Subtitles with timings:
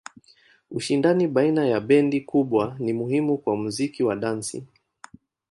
[0.71, 4.67] Ushindani baina ya bendi kubwa ni muhimu kwa muziki wa dansi.